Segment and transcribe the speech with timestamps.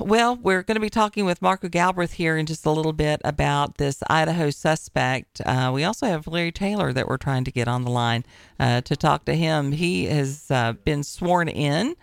[0.00, 3.20] well, we're going to be talking with Marco Galbraith here in just a little bit
[3.24, 5.40] about this Idaho suspect.
[5.44, 8.24] Uh, we also have Larry Taylor that we're trying to get on the line
[8.58, 9.72] uh, to talk to him.
[9.72, 11.96] He has uh, been sworn in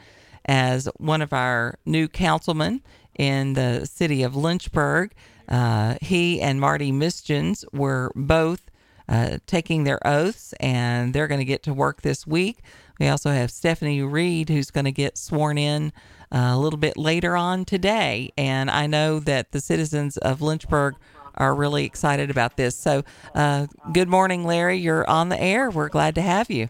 [0.45, 2.81] as one of our new councilmen
[3.17, 5.13] in the city of Lynchburg.
[5.47, 8.68] Uh, he and Marty Misjuns were both
[9.09, 12.59] uh, taking their oaths, and they're going to get to work this week.
[12.99, 15.91] We also have Stephanie Reed, who's going to get sworn in
[16.31, 18.31] uh, a little bit later on today.
[18.37, 20.95] And I know that the citizens of Lynchburg
[21.35, 22.75] are really excited about this.
[22.75, 24.77] So, uh, good morning, Larry.
[24.77, 25.71] You're on the air.
[25.71, 26.67] We're glad to have you.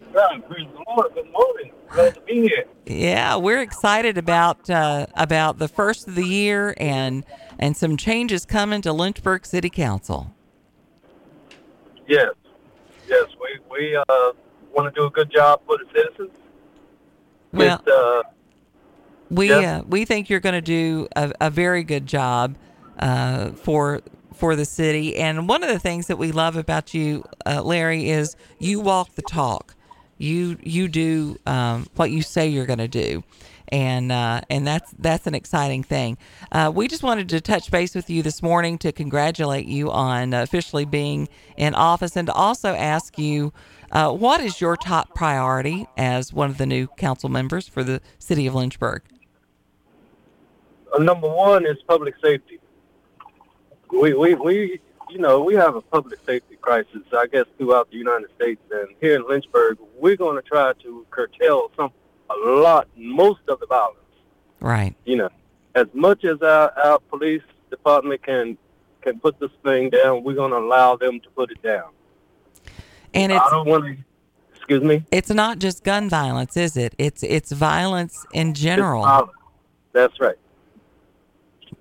[0.00, 0.42] Good
[1.32, 1.72] morning.
[1.88, 2.64] Glad to be here.
[2.86, 7.24] Yeah, we're excited about uh, about the first of the year and
[7.58, 10.34] and some changes coming to Lynchburg City Council.
[12.12, 12.34] Yes,
[13.08, 14.04] yes, we we uh,
[14.74, 16.36] want to do a good job for the citizens.
[17.54, 18.22] Well, With, uh,
[19.30, 19.80] we Yes.
[19.80, 22.56] uh, we think you're going to do a, a very good job
[22.98, 24.02] uh, for
[24.34, 25.16] for the city.
[25.16, 29.14] And one of the things that we love about you, uh, Larry, is you walk
[29.14, 29.74] the talk.
[30.22, 33.24] You you do um, what you say you're going to do.
[33.68, 36.18] And uh, and that's that's an exciting thing.
[36.52, 40.34] Uh, we just wanted to touch base with you this morning to congratulate you on
[40.34, 43.52] officially being in office, and to also ask you
[43.90, 48.00] uh, what is your top priority as one of the new council members for the
[48.18, 49.02] city of Lynchburg.
[50.92, 52.58] uh, number one is public safety.
[53.90, 54.80] We, we, we,
[55.12, 58.62] you know, we have a public safety crisis, I guess, throughout the United States.
[58.70, 61.92] And here in Lynchburg, we're going to try to curtail some,
[62.30, 63.98] a lot, most of the violence.
[64.60, 64.94] Right.
[65.04, 65.28] You know,
[65.74, 68.56] as much as our, our police department can,
[69.02, 71.90] can put this thing down, we're going to allow them to put it down.
[73.12, 73.96] And I it's don't want to,
[74.56, 75.04] excuse me?
[75.10, 76.94] it's not just gun violence, is it?
[76.96, 79.02] It's it's violence in general.
[79.02, 79.32] violence.
[79.92, 80.38] That's right.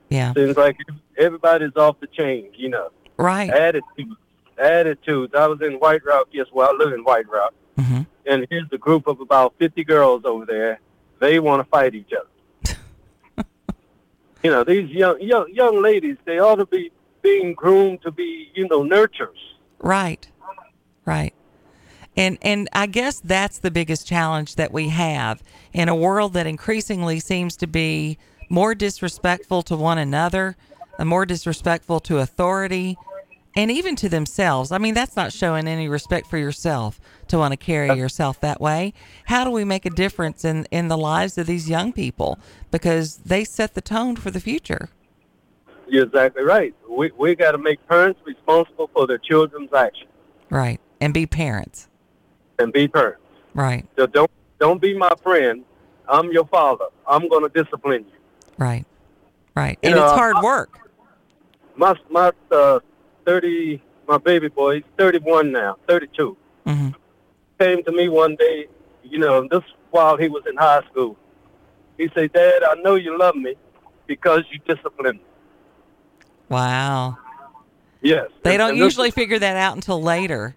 [0.10, 0.34] Yeah.
[0.34, 0.76] Seems like
[1.18, 2.90] everybody's off the chain, you know.
[3.22, 3.50] Right.
[3.50, 4.16] attitudes.
[4.58, 5.34] Attitudes.
[5.36, 6.28] I was in White Rock.
[6.32, 9.84] Yes, well, I live in White Rock, hmm and here's a group of about 50
[9.84, 10.80] girls over there.
[11.20, 12.78] They want to fight each other.
[14.44, 16.18] you know, these young young young ladies.
[16.26, 16.92] They ought to be
[17.22, 19.30] being groomed to be, you know, nurturers.
[19.80, 20.28] Right.
[21.06, 21.34] Right.
[22.16, 25.42] And and I guess that's the biggest challenge that we have
[25.74, 28.18] in a world that increasingly seems to be
[28.50, 30.58] more disrespectful to one another,
[31.00, 32.98] and more disrespectful to authority,
[33.56, 34.72] and even to themselves.
[34.72, 38.62] I mean, that's not showing any respect for yourself to want to carry yourself that
[38.62, 38.94] way.
[39.26, 42.40] How do we make a difference in in the lives of these young people
[42.72, 44.90] because they set the tone for the future?
[45.88, 46.74] You're exactly right.
[46.90, 50.10] We we got to make parents responsible for their children's actions
[50.50, 50.80] Right.
[51.00, 51.88] And be parents.
[52.60, 53.22] and be parents.
[53.54, 53.86] Right.
[53.98, 55.66] So don't don't be my friend.
[56.08, 56.86] I'm your father.
[57.08, 58.18] I'm going to discipline you.
[58.58, 58.86] Right.
[59.56, 59.78] Right.
[59.82, 60.70] You And know, it's hard I- work.
[61.76, 62.80] My my uh,
[63.26, 66.36] thirty my baby boy, he's thirty one now, thirty two.
[66.66, 66.90] hmm
[67.60, 68.68] Came to me one day,
[69.04, 69.62] you know, this
[69.92, 71.16] while he was in high school.
[71.98, 73.56] He said, Dad, I know you love me
[74.08, 75.24] because you discipline me.
[76.50, 77.18] Wow.
[78.02, 78.30] Yes.
[78.44, 80.56] They don't usually is- figure that out until later.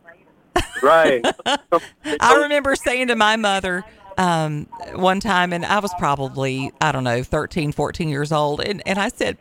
[0.82, 1.25] right.
[2.20, 3.84] I remember saying to my mother
[4.19, 8.82] um, one time, and I was probably, I don't know, 13, 14 years old, and,
[8.86, 9.38] and I said,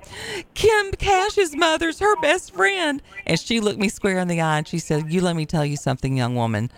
[0.53, 3.01] Kim Cash's mother's her best friend.
[3.25, 5.65] And she looked me square in the eye and she said, You let me tell
[5.65, 6.71] you something, young woman.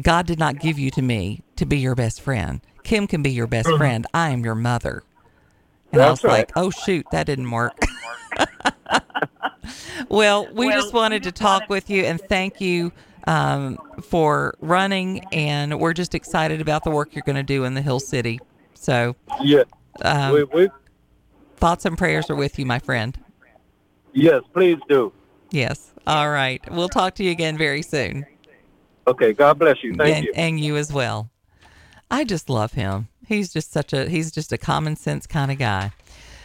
[0.00, 2.60] God did not give you to me to be your best friend.
[2.84, 4.06] Kim can be your best friend.
[4.14, 5.02] I am your mother.
[5.92, 6.32] And I was right.
[6.32, 7.76] like, oh, shoot, that didn't work.
[10.08, 12.92] well, we just wanted to talk with you and thank you
[13.26, 15.24] um, for running.
[15.32, 18.40] And we're just excited about the work you're going to do in the Hill City.
[18.74, 19.64] So, Yeah.
[20.02, 20.68] um, we, we,
[21.56, 23.18] thoughts and prayers are with you, my friend.
[24.12, 25.12] yes, please do.
[25.50, 25.92] Yes.
[26.06, 26.62] All right.
[26.70, 28.24] We'll talk to you again very soon.
[29.06, 29.32] Okay.
[29.32, 29.94] God bless you.
[29.96, 30.32] Thank and, you.
[30.34, 31.30] and you as well.
[32.10, 33.08] I just love him.
[33.26, 35.92] He's just such a he's just a common sense kind of guy.